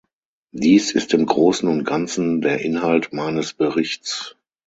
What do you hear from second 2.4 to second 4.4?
der Inhalt meines Berichts.